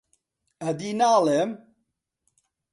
ئەدی 0.61 0.91
ناڵێم 0.99 1.49